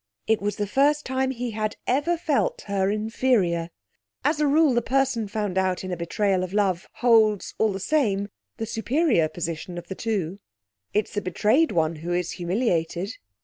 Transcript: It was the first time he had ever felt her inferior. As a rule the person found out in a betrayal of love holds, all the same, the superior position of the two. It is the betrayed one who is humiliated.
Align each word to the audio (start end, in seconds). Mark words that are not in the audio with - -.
It 0.25 0.41
was 0.41 0.55
the 0.55 0.65
first 0.65 1.05
time 1.05 1.29
he 1.29 1.51
had 1.51 1.75
ever 1.85 2.17
felt 2.17 2.61
her 2.61 2.89
inferior. 2.89 3.69
As 4.25 4.39
a 4.39 4.47
rule 4.47 4.73
the 4.73 4.81
person 4.81 5.27
found 5.27 5.59
out 5.59 5.83
in 5.83 5.91
a 5.91 5.95
betrayal 5.95 6.43
of 6.43 6.53
love 6.55 6.87
holds, 7.05 7.53
all 7.59 7.71
the 7.71 7.79
same, 7.79 8.29
the 8.57 8.65
superior 8.65 9.29
position 9.29 9.77
of 9.77 9.89
the 9.89 9.93
two. 9.93 10.39
It 10.91 11.07
is 11.09 11.13
the 11.13 11.21
betrayed 11.21 11.71
one 11.71 11.97
who 11.97 12.13
is 12.13 12.31
humiliated. 12.31 13.15